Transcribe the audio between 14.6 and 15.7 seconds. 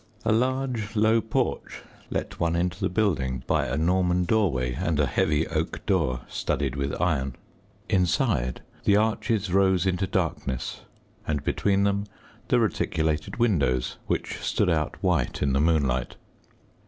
out white in the